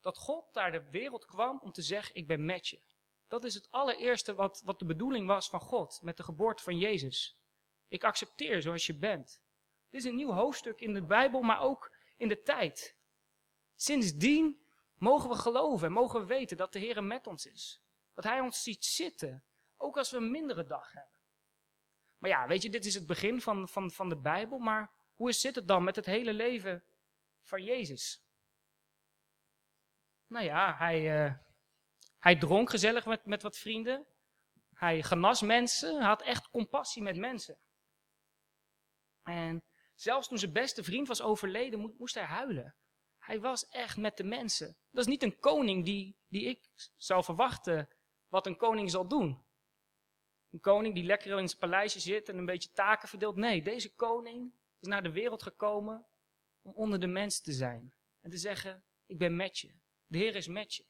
Dat 0.00 0.18
God 0.18 0.54
naar 0.54 0.72
de 0.72 0.90
wereld 0.90 1.24
kwam 1.24 1.60
om 1.60 1.72
te 1.72 1.82
zeggen, 1.82 2.14
ik 2.14 2.26
ben 2.26 2.44
met 2.44 2.68
je. 2.68 2.80
Dat 3.28 3.44
is 3.44 3.54
het 3.54 3.70
allereerste 3.70 4.34
wat, 4.34 4.62
wat 4.64 4.78
de 4.78 4.84
bedoeling 4.84 5.26
was 5.26 5.48
van 5.48 5.60
God 5.60 6.02
met 6.02 6.16
de 6.16 6.22
geboorte 6.22 6.62
van 6.62 6.78
Jezus. 6.78 7.36
Ik 7.88 8.04
accepteer 8.04 8.62
zoals 8.62 8.86
je 8.86 8.98
bent. 8.98 9.41
Dit 9.92 10.00
is 10.00 10.10
een 10.10 10.16
nieuw 10.16 10.32
hoofdstuk 10.32 10.80
in 10.80 10.94
de 10.94 11.02
Bijbel, 11.02 11.42
maar 11.42 11.60
ook 11.60 11.96
in 12.16 12.28
de 12.28 12.42
tijd. 12.42 12.96
Sindsdien 13.74 14.66
mogen 14.94 15.28
we 15.28 15.36
geloven 15.36 15.86
en 15.86 15.92
mogen 15.92 16.20
we 16.20 16.26
weten 16.26 16.56
dat 16.56 16.72
de 16.72 16.78
Heer 16.78 17.04
met 17.04 17.26
ons 17.26 17.46
is. 17.46 17.82
Dat 18.14 18.24
Hij 18.24 18.40
ons 18.40 18.62
ziet 18.62 18.84
zitten, 18.84 19.44
ook 19.76 19.96
als 19.96 20.10
we 20.10 20.16
een 20.16 20.30
mindere 20.30 20.64
dag 20.64 20.92
hebben. 20.92 21.18
Maar 22.18 22.30
ja, 22.30 22.46
weet 22.46 22.62
je, 22.62 22.70
dit 22.70 22.84
is 22.84 22.94
het 22.94 23.06
begin 23.06 23.40
van, 23.40 23.68
van, 23.68 23.90
van 23.90 24.08
de 24.08 24.20
Bijbel, 24.20 24.58
maar 24.58 24.90
hoe 25.14 25.32
zit 25.32 25.54
het 25.54 25.68
dan 25.68 25.84
met 25.84 25.96
het 25.96 26.06
hele 26.06 26.32
leven 26.32 26.84
van 27.42 27.62
Jezus? 27.62 28.22
Nou 30.26 30.44
ja, 30.44 30.76
hij, 30.76 31.26
uh, 31.26 31.34
hij 32.18 32.36
dronk 32.38 32.70
gezellig 32.70 33.06
met, 33.06 33.26
met 33.26 33.42
wat 33.42 33.58
vrienden. 33.58 34.06
Hij 34.74 35.02
genas 35.02 35.42
mensen, 35.42 36.02
had 36.02 36.22
echt 36.22 36.48
compassie 36.48 37.02
met 37.02 37.16
mensen. 37.16 37.58
En 39.22 39.62
Zelfs 39.94 40.28
toen 40.28 40.38
zijn 40.38 40.52
beste 40.52 40.82
vriend 40.82 41.08
was 41.08 41.22
overleden, 41.22 41.94
moest 41.98 42.14
hij 42.14 42.24
huilen. 42.24 42.76
Hij 43.18 43.40
was 43.40 43.68
echt 43.68 43.96
met 43.96 44.16
de 44.16 44.24
mensen. 44.24 44.76
Dat 44.90 45.04
is 45.04 45.10
niet 45.10 45.22
een 45.22 45.38
koning 45.38 45.84
die, 45.84 46.16
die 46.28 46.44
ik 46.44 46.68
zou 46.96 47.24
verwachten 47.24 47.88
wat 48.28 48.46
een 48.46 48.56
koning 48.56 48.90
zal 48.90 49.08
doen. 49.08 49.44
Een 50.50 50.60
koning 50.60 50.94
die 50.94 51.04
lekker 51.04 51.38
in 51.38 51.48
zijn 51.48 51.60
paleisje 51.60 52.00
zit 52.00 52.28
en 52.28 52.38
een 52.38 52.46
beetje 52.46 52.72
taken 52.72 53.08
verdeelt. 53.08 53.36
Nee, 53.36 53.62
deze 53.62 53.94
koning 53.94 54.52
is 54.80 54.88
naar 54.88 55.02
de 55.02 55.12
wereld 55.12 55.42
gekomen 55.42 56.06
om 56.62 56.72
onder 56.72 57.00
de 57.00 57.06
mensen 57.06 57.44
te 57.44 57.52
zijn. 57.52 57.94
En 58.20 58.30
te 58.30 58.36
zeggen, 58.36 58.84
ik 59.06 59.18
ben 59.18 59.36
met 59.36 59.58
je. 59.58 59.74
De 60.06 60.18
Heer 60.18 60.36
is 60.36 60.46
met 60.46 60.74
je. 60.74 60.84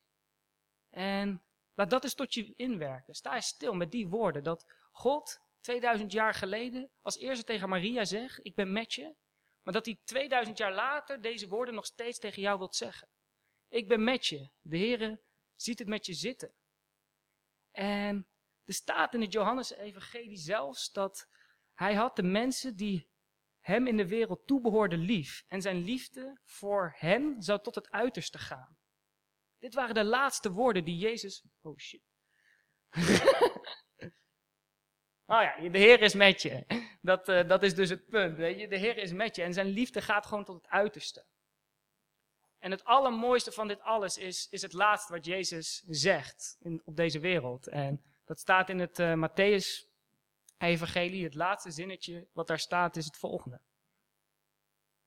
En 0.90 1.42
Laat 1.74 1.90
dat 1.90 2.04
eens 2.04 2.14
tot 2.14 2.34
je 2.34 2.54
inwerken. 2.56 3.14
Sta 3.14 3.40
stil 3.40 3.74
met 3.74 3.90
die 3.90 4.08
woorden. 4.08 4.42
Dat 4.42 4.66
God 4.92 5.40
2000 5.62 6.12
jaar 6.12 6.34
geleden 6.34 6.90
als 7.00 7.18
eerste 7.18 7.44
tegen 7.44 7.68
Maria 7.68 8.04
zegt, 8.04 8.38
ik 8.42 8.54
ben 8.54 8.72
met 8.72 8.92
je. 8.94 9.14
Maar 9.62 9.72
dat 9.72 9.86
hij 9.86 9.98
2000 10.04 10.58
jaar 10.58 10.74
later 10.74 11.20
deze 11.20 11.48
woorden 11.48 11.74
nog 11.74 11.86
steeds 11.86 12.18
tegen 12.18 12.42
jou 12.42 12.58
wilt 12.58 12.76
zeggen. 12.76 13.08
Ik 13.68 13.88
ben 13.88 14.04
met 14.04 14.26
je. 14.26 14.50
De 14.60 14.78
Heere 14.78 15.22
ziet 15.56 15.78
het 15.78 15.88
met 15.88 16.06
je 16.06 16.14
zitten. 16.14 16.54
En 17.70 18.28
er 18.64 18.74
staat 18.74 19.14
in 19.14 19.20
het 19.20 19.32
Johannes-evangelie 19.32 20.36
zelfs 20.36 20.92
dat 20.92 21.28
hij 21.74 21.94
had 21.94 22.16
de 22.16 22.22
mensen 22.22 22.76
die 22.76 23.10
hem 23.60 23.86
in 23.86 23.96
de 23.96 24.08
wereld 24.08 24.46
toebehoorden 24.46 24.98
lief. 24.98 25.44
En 25.48 25.62
zijn 25.62 25.84
liefde 25.84 26.40
voor 26.44 26.94
hen 26.96 27.42
zou 27.42 27.62
tot 27.62 27.74
het 27.74 27.90
uiterste 27.90 28.38
gaan. 28.38 28.76
Dit 29.58 29.74
waren 29.74 29.94
de 29.94 30.04
laatste 30.04 30.52
woorden 30.52 30.84
die 30.84 30.96
Jezus... 30.96 31.44
Oh 31.60 31.78
shit. 31.78 32.02
oh 35.26 35.42
ja, 35.42 35.68
de 35.68 35.78
Heer 35.78 36.00
is 36.00 36.14
met 36.14 36.42
je. 36.42 36.64
Dat, 37.04 37.28
uh, 37.28 37.48
dat 37.48 37.62
is 37.62 37.74
dus 37.74 37.90
het 37.90 38.08
punt, 38.08 38.36
weet 38.36 38.60
je. 38.60 38.68
De 38.68 38.76
Heer 38.76 38.96
is 38.96 39.12
met 39.12 39.36
je 39.36 39.42
en 39.42 39.52
zijn 39.52 39.66
liefde 39.66 40.02
gaat 40.02 40.26
gewoon 40.26 40.44
tot 40.44 40.56
het 40.56 40.68
uiterste. 40.68 41.24
En 42.58 42.70
het 42.70 42.84
allermooiste 42.84 43.52
van 43.52 43.68
dit 43.68 43.80
alles 43.80 44.16
is, 44.16 44.48
is 44.50 44.62
het 44.62 44.72
laatste 44.72 45.12
wat 45.12 45.24
Jezus 45.24 45.84
zegt 45.86 46.56
in, 46.60 46.82
op 46.84 46.96
deze 46.96 47.20
wereld. 47.20 47.66
En 47.66 48.02
dat 48.24 48.38
staat 48.38 48.68
in 48.68 48.78
het 48.78 48.98
uh, 48.98 49.28
Matthäus 49.28 49.88
evangelie. 50.58 51.24
Het 51.24 51.34
laatste 51.34 51.70
zinnetje 51.70 52.26
wat 52.32 52.46
daar 52.46 52.58
staat 52.58 52.96
is 52.96 53.04
het 53.04 53.16
volgende. 53.16 53.60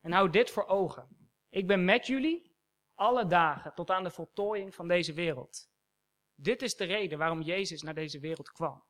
En 0.01 0.11
hou 0.11 0.29
dit 0.29 0.51
voor 0.51 0.65
ogen. 0.65 1.29
Ik 1.49 1.67
ben 1.67 1.85
met 1.85 2.07
jullie 2.07 2.55
alle 2.95 3.27
dagen 3.27 3.73
tot 3.73 3.91
aan 3.91 4.03
de 4.03 4.11
voltooiing 4.11 4.75
van 4.75 4.87
deze 4.87 5.13
wereld. 5.13 5.69
Dit 6.35 6.61
is 6.61 6.75
de 6.75 6.85
reden 6.85 7.17
waarom 7.17 7.41
Jezus 7.41 7.81
naar 7.81 7.93
deze 7.93 8.19
wereld 8.19 8.51
kwam. 8.51 8.83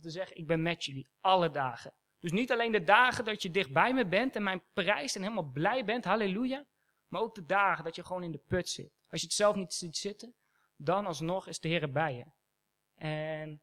Te 0.00 0.10
zeggen, 0.10 0.36
ik 0.36 0.46
ben 0.46 0.62
met 0.62 0.84
jullie 0.84 1.08
alle 1.20 1.50
dagen. 1.50 1.94
Dus 2.18 2.32
niet 2.32 2.52
alleen 2.52 2.72
de 2.72 2.84
dagen 2.84 3.24
dat 3.24 3.42
je 3.42 3.50
dichtbij 3.50 3.94
me 3.94 4.06
bent 4.06 4.36
en 4.36 4.42
mijn 4.42 4.64
prijs 4.72 5.14
en 5.14 5.22
helemaal 5.22 5.50
blij 5.52 5.84
bent, 5.84 6.04
halleluja. 6.04 6.66
Maar 7.08 7.20
ook 7.20 7.34
de 7.34 7.44
dagen 7.44 7.84
dat 7.84 7.94
je 7.94 8.04
gewoon 8.04 8.22
in 8.22 8.32
de 8.32 8.42
put 8.46 8.68
zit. 8.68 8.92
Als 9.08 9.20
je 9.20 9.26
het 9.26 9.36
zelf 9.36 9.54
niet 9.54 9.72
ziet 9.72 9.96
zitten, 9.96 10.34
dan 10.76 11.06
alsnog 11.06 11.46
is 11.46 11.60
de 11.60 11.68
Heer 11.68 11.92
bij 11.92 12.14
je. 12.14 12.26
En 12.94 13.62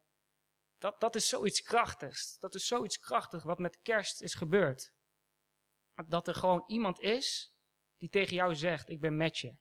dat, 0.78 1.00
dat 1.00 1.16
is 1.16 1.30
zoiets 1.30 1.62
krachtigs. 1.62 2.38
Dat 2.40 2.56
is 2.56 2.68
zoiets 2.68 3.00
krachtigs 3.00 3.44
wat 3.44 3.60
met 3.60 3.80
kerst 3.82 4.22
is 4.22 4.34
gebeurd. 4.34 4.94
Dat 6.08 6.28
er 6.28 6.36
gewoon 6.36 6.64
iemand 6.68 7.00
is 7.00 7.54
die 7.98 8.10
tegen 8.10 8.36
jou 8.36 8.56
zegt, 8.56 8.90
ik 8.90 9.00
ben 9.00 9.18
met 9.18 9.38
je. 9.38 9.56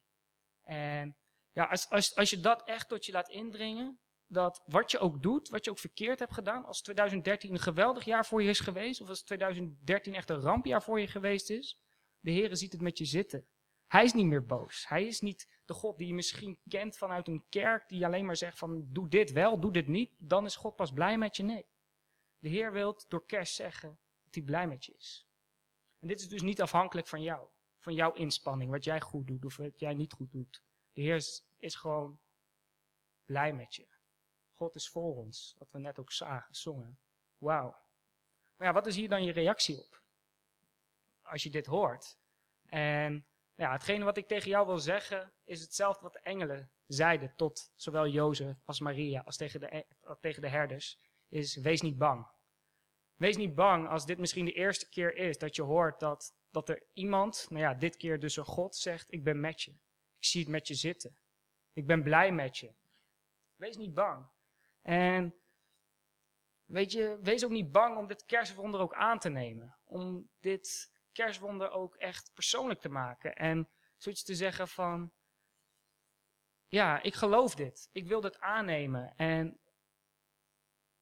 En 0.63 1.17
ja, 1.53 1.65
als, 1.65 1.89
als, 1.89 2.15
als 2.15 2.31
je 2.31 2.41
dat 2.41 2.69
echt 2.69 2.89
tot 2.89 3.07
je 3.07 3.13
laat 3.13 3.29
indringen, 3.29 4.01
dat 4.27 4.63
wat 4.67 4.91
je 4.91 4.99
ook 4.99 5.23
doet, 5.23 5.49
wat 5.49 5.65
je 5.65 5.71
ook 5.71 5.79
verkeerd 5.79 6.19
hebt 6.19 6.35
gedaan, 6.35 6.65
als 6.65 6.83
2013 6.83 7.53
een 7.53 7.59
geweldig 7.59 8.05
jaar 8.05 8.27
voor 8.27 8.43
je 8.43 8.49
is 8.49 8.61
geweest, 8.61 9.01
of 9.01 9.09
als 9.09 9.23
2013 9.23 10.15
echt 10.15 10.31
een 10.31 10.41
rampjaar 10.41 10.83
voor 10.83 11.01
je 11.01 11.07
geweest 11.07 11.51
is, 11.51 11.81
de 12.21 12.31
Heer 12.31 12.57
ziet 12.57 12.73
het 12.73 12.81
met 12.81 12.99
je 12.99 13.05
zitten. 13.05 13.47
Hij 13.87 14.05
is 14.05 14.13
niet 14.13 14.27
meer 14.27 14.47
boos. 14.47 14.89
Hij 14.89 15.07
is 15.07 15.21
niet 15.21 15.49
de 15.65 15.75
God 15.75 15.99
die 15.99 16.07
je 16.07 16.15
misschien 16.15 16.59
kent 16.69 16.97
vanuit 16.97 17.29
een 17.29 17.45
kerk, 17.49 17.89
die 17.89 18.07
alleen 18.07 18.25
maar 18.25 18.37
zegt 18.37 18.59
van 18.59 18.87
doe 18.89 19.09
dit 19.09 19.33
wel, 19.33 19.61
doe 19.61 19.73
dit 19.73 19.89
niet. 19.89 20.15
Dan 20.19 20.45
is 20.45 20.57
God 20.57 20.77
pas 20.77 20.93
blij 20.93 21.19
met 21.19 21.37
je. 21.37 21.43
Nee. 21.43 21.67
De 22.39 22.49
Heer 22.49 22.73
wil 22.73 23.03
door 23.09 23.27
kerst 23.27 23.55
zeggen 23.55 23.99
dat 24.25 24.35
hij 24.35 24.43
blij 24.43 24.69
met 24.69 24.85
je 24.85 24.95
is. 24.95 25.27
En 25.99 26.09
dit 26.09 26.21
is 26.21 26.29
dus 26.29 26.43
niet 26.43 26.63
afhankelijk 26.63 27.07
van 27.07 27.23
jou, 27.23 27.49
van 27.79 27.95
jouw 27.95 28.13
inspanning, 28.13 28.71
wat 28.71 28.85
jij 28.85 29.01
goed 29.01 29.27
doet 29.27 29.45
of 29.45 29.57
wat 29.57 29.81
jij 29.81 29.95
niet 29.95 30.13
goed 30.13 30.33
doet. 30.33 30.63
De 30.93 31.01
Heer 31.01 31.15
is, 31.15 31.45
is 31.57 31.75
gewoon 31.75 32.21
blij 33.25 33.53
met 33.53 33.75
je. 33.75 33.94
God 34.55 34.75
is 34.75 34.89
voor 34.89 35.17
ons, 35.17 35.55
wat 35.59 35.71
we 35.71 35.79
net 35.79 35.99
ook 35.99 36.13
zagen, 36.13 36.55
zongen. 36.55 36.99
Wauw. 37.39 37.77
Maar 38.57 38.67
ja, 38.67 38.73
wat 38.73 38.87
is 38.87 38.97
hier 38.97 39.09
dan 39.09 39.25
je 39.25 39.33
reactie 39.33 39.79
op? 39.79 40.03
Als 41.23 41.43
je 41.43 41.51
dit 41.51 41.67
hoort. 41.67 42.19
En 42.67 43.27
ja, 43.55 43.73
hetgene 43.73 44.05
wat 44.05 44.17
ik 44.17 44.27
tegen 44.27 44.51
jou 44.51 44.67
wil 44.67 44.79
zeggen, 44.79 45.33
is 45.45 45.61
hetzelfde 45.61 46.03
wat 46.03 46.13
de 46.13 46.21
engelen 46.21 46.71
zeiden 46.87 47.33
tot 47.37 47.73
zowel 47.77 48.07
Jozef 48.07 48.57
als 48.65 48.81
Maria, 48.81 49.23
als 49.25 49.37
tegen 49.37 49.61
de, 49.61 49.77
e- 49.77 50.15
tegen 50.21 50.43
de 50.43 50.49
herders, 50.49 50.99
is 51.29 51.57
wees 51.57 51.81
niet 51.81 51.99
bang. 51.99 52.27
Wees 53.15 53.37
niet 53.37 53.55
bang 53.55 53.89
als 53.89 54.07
dit 54.07 54.19
misschien 54.19 54.45
de 54.45 54.53
eerste 54.53 54.89
keer 54.89 55.17
is 55.17 55.39
dat 55.39 55.57
je 55.57 55.63
hoort 55.63 56.01
dat, 56.01 56.35
dat 56.51 56.69
er 56.69 56.83
iemand, 56.93 57.47
nou 57.51 57.63
ja, 57.63 57.75
dit 57.75 57.97
keer 57.97 58.21
dus 58.21 58.37
een 58.37 58.45
God, 58.45 58.77
zegt, 58.77 59.13
ik 59.13 59.25
ben 59.25 59.41
met 59.41 59.63
je. 59.63 59.71
Ik 60.19 60.25
zie 60.25 60.41
het 60.41 60.51
met 60.51 60.69
je 60.69 60.75
zitten. 60.75 61.17
Ik 61.73 61.87
ben 61.87 62.03
blij 62.03 62.33
met 62.33 62.59
je. 62.59 62.73
Wees 63.57 63.77
niet 63.77 63.95
bang. 63.95 64.27
En 64.85 65.35
weet 66.65 66.93
je, 66.93 67.19
wees 67.23 67.45
ook 67.45 67.51
niet 67.51 67.73
bang 67.73 67.97
om 67.97 68.07
dit 68.07 68.25
kerstwonder 68.25 68.81
ook 68.81 68.95
aan 68.95 69.19
te 69.19 69.29
nemen. 69.29 69.79
Om 69.85 70.31
dit 70.41 70.93
kerstwonder 71.13 71.71
ook 71.71 71.95
echt 71.95 72.31
persoonlijk 72.35 72.81
te 72.81 72.89
maken. 72.89 73.35
En 73.35 73.69
zoiets 73.97 74.23
te 74.23 74.35
zeggen 74.35 74.69
van, 74.69 75.13
ja, 76.67 77.03
ik 77.03 77.15
geloof 77.15 77.55
dit. 77.55 77.89
Ik 77.93 78.07
wil 78.07 78.21
dit 78.21 78.41
aannemen. 78.41 79.17
En 79.17 79.61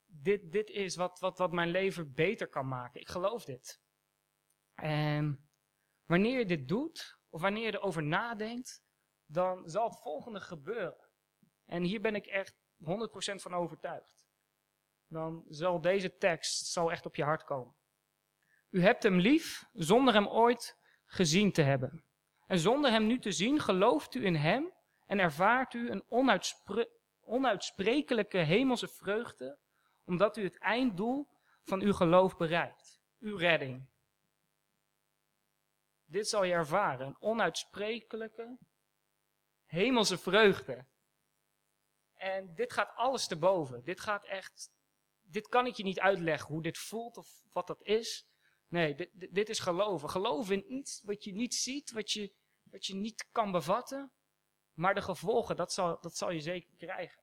dit, 0.07 0.53
dit 0.53 0.71
is 0.71 0.97
wat, 0.97 1.19
wat, 1.19 1.39
wat 1.39 1.53
mijn 1.53 1.71
leven 1.71 2.15
beter 2.15 2.49
kan 2.49 2.69
maken. 2.69 3.01
Ik 3.01 3.09
geloof 3.09 3.45
dit. 3.45 3.81
En 4.75 5.51
wanneer 6.05 6.39
je 6.39 6.47
dit 6.47 6.69
doet, 6.69 7.19
of 7.29 7.41
wanneer 7.41 7.65
je 7.65 7.75
erover 7.75 8.03
nadenkt, 8.03 8.83
dan 9.27 9.69
zal 9.69 9.89
het 9.89 10.01
volgende 10.01 10.41
gebeuren. 10.41 11.11
En 11.65 11.83
hier 11.83 12.01
ben 12.01 12.15
ik 12.15 12.27
echt 12.27 12.62
100% 12.83 12.85
van 13.35 13.55
overtuigd. 13.55 14.27
Dan 15.07 15.45
zal 15.49 15.81
deze 15.81 16.17
tekst 16.17 16.67
zal 16.67 16.91
echt 16.91 17.07
op 17.07 17.17
je 17.17 17.25
hart 17.25 17.45
komen. 17.45 17.75
U 18.71 18.83
hebt 18.83 19.03
hem 19.03 19.19
lief 19.19 19.69
zonder 19.73 20.15
hem 20.15 20.27
ooit 20.27 20.79
gezien 21.05 21.53
te 21.53 21.63
hebben. 21.63 22.05
En 22.47 22.59
zonder 22.59 22.91
hem 22.91 23.07
nu 23.07 23.19
te 23.19 23.33
zien, 23.33 23.61
gelooft 23.61 24.15
u 24.15 24.25
in 24.25 24.35
hem 24.35 24.73
en 25.07 25.19
ervaart 25.19 25.75
u 25.75 25.91
een 25.91 26.05
onuitsprekelijke 27.21 28.39
hemelse 28.39 28.89
vreugde, 28.89 29.59
omdat 30.05 30.37
u 30.37 30.45
het 30.45 30.59
einddoel 30.59 31.29
van 31.63 31.81
uw 31.81 31.93
geloof 31.93 32.37
bereikt, 32.37 33.01
uw 33.19 33.37
redding. 33.37 33.91
Dit 36.05 36.29
zal 36.29 36.45
je 36.45 36.53
ervaren, 36.53 37.07
een 37.07 37.21
onuitsprekelijke 37.21 38.59
hemelse 39.65 40.19
vreugde. 40.19 40.87
En 42.23 42.55
dit 42.55 42.73
gaat 42.73 42.93
alles 42.95 43.27
te 43.27 43.37
boven. 43.37 43.85
Dit 43.85 44.01
gaat 44.01 44.25
echt, 44.25 44.71
dit 45.23 45.49
kan 45.49 45.67
ik 45.67 45.75
je 45.75 45.83
niet 45.83 46.01
uitleggen 46.01 46.49
hoe 46.49 46.63
dit 46.63 46.79
voelt 46.79 47.17
of 47.17 47.29
wat 47.53 47.67
dat 47.67 47.83
is. 47.83 48.27
Nee, 48.69 48.95
dit, 48.95 49.11
dit 49.35 49.49
is 49.49 49.59
geloven. 49.59 50.11
Geloven 50.11 50.55
in 50.55 50.73
iets 50.73 51.03
wat 51.05 51.25
je 51.25 51.33
niet 51.33 51.55
ziet, 51.55 51.91
wat 51.91 52.11
je, 52.11 52.33
wat 52.63 52.87
je 52.87 52.95
niet 52.95 53.29
kan 53.33 53.53
bevatten. 53.53 54.13
Maar 54.73 54.95
de 54.95 55.03
gevolgen, 55.03 55.57
dat 55.57 55.73
zal, 55.73 56.01
dat 56.01 56.17
zal 56.17 56.31
je 56.31 56.41
zeker 56.41 56.75
krijgen. 56.77 57.23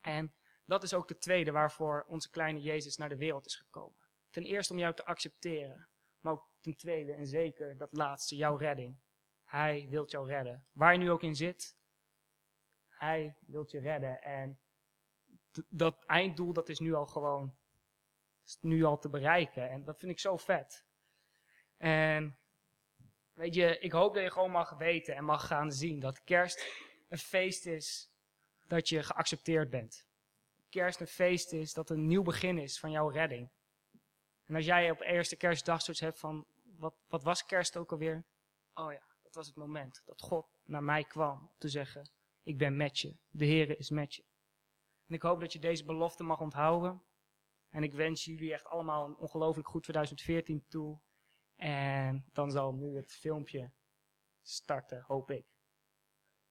En 0.00 0.34
dat 0.64 0.82
is 0.82 0.94
ook 0.94 1.08
de 1.08 1.18
tweede 1.18 1.50
waarvoor 1.50 2.04
onze 2.08 2.30
kleine 2.30 2.60
Jezus 2.60 2.96
naar 2.96 3.08
de 3.08 3.16
wereld 3.16 3.46
is 3.46 3.56
gekomen. 3.56 3.98
Ten 4.30 4.44
eerste 4.44 4.72
om 4.72 4.78
jou 4.78 4.94
te 4.94 5.04
accepteren. 5.04 5.88
Maar 6.20 6.32
ook 6.32 6.48
ten 6.60 6.76
tweede 6.76 7.12
en 7.12 7.26
zeker 7.26 7.76
dat 7.76 7.92
laatste, 7.92 8.36
jouw 8.36 8.56
redding. 8.56 8.98
Hij 9.44 9.86
wilt 9.88 10.10
jou 10.10 10.28
redden. 10.28 10.66
Waar 10.72 10.92
je 10.92 10.98
nu 10.98 11.10
ook 11.10 11.22
in 11.22 11.36
zit, 11.36 11.78
hij 13.00 13.36
wilt 13.46 13.70
je 13.70 13.80
redden. 13.80 14.22
En 14.22 14.60
dat 15.68 16.04
einddoel, 16.04 16.52
dat 16.52 16.68
is 16.68 16.78
nu 16.78 16.94
al 16.94 17.06
gewoon 17.06 17.56
nu 18.60 18.84
al 18.84 18.98
te 18.98 19.08
bereiken. 19.08 19.70
En 19.70 19.84
dat 19.84 19.98
vind 19.98 20.12
ik 20.12 20.18
zo 20.18 20.36
vet. 20.36 20.84
En 21.76 22.38
weet 23.32 23.54
je, 23.54 23.78
ik 23.78 23.92
hoop 23.92 24.14
dat 24.14 24.22
je 24.22 24.30
gewoon 24.30 24.50
mag 24.50 24.70
weten 24.70 25.16
en 25.16 25.24
mag 25.24 25.46
gaan 25.46 25.72
zien 25.72 26.00
dat 26.00 26.24
kerst 26.24 26.72
een 27.08 27.18
feest 27.18 27.66
is 27.66 28.10
dat 28.66 28.88
je 28.88 29.02
geaccepteerd 29.02 29.70
bent. 29.70 30.06
Kerst 30.68 31.00
een 31.00 31.06
feest 31.06 31.52
is 31.52 31.72
dat 31.72 31.90
een 31.90 32.06
nieuw 32.06 32.22
begin 32.22 32.58
is 32.58 32.78
van 32.78 32.90
jouw 32.90 33.08
redding. 33.08 33.50
En 34.44 34.54
als 34.54 34.64
jij 34.64 34.90
op 34.90 35.00
eerste 35.00 35.36
kerstdag 35.36 35.82
zoiets 35.82 36.02
hebt 36.02 36.18
van, 36.18 36.46
wat, 36.76 36.94
wat 37.08 37.22
was 37.22 37.46
kerst 37.46 37.76
ook 37.76 37.92
alweer? 37.92 38.24
Oh 38.74 38.92
ja, 38.92 39.02
dat 39.22 39.34
was 39.34 39.46
het 39.46 39.56
moment 39.56 40.02
dat 40.04 40.20
God 40.20 40.46
naar 40.64 40.82
mij 40.82 41.04
kwam 41.04 41.38
om 41.38 41.54
te 41.58 41.68
zeggen, 41.68 42.10
ik 42.42 42.58
ben 42.58 42.76
met 42.76 42.98
je. 42.98 43.16
De 43.28 43.44
Heer 43.44 43.78
is 43.78 43.90
met 43.90 44.14
je. 44.14 44.24
En 45.06 45.14
ik 45.14 45.22
hoop 45.22 45.40
dat 45.40 45.52
je 45.52 45.58
deze 45.58 45.84
belofte 45.84 46.22
mag 46.22 46.40
onthouden. 46.40 47.02
En 47.68 47.82
ik 47.82 47.94
wens 47.94 48.24
jullie 48.24 48.52
echt 48.52 48.64
allemaal 48.64 49.06
een 49.06 49.16
ongelooflijk 49.16 49.68
goed 49.68 49.82
2014 49.82 50.64
toe. 50.68 51.00
En 51.56 52.24
dan 52.32 52.50
zal 52.50 52.74
nu 52.74 52.96
het 52.96 53.12
filmpje 53.12 53.72
starten, 54.42 55.02
hoop 55.06 55.30
ik. 55.30 55.46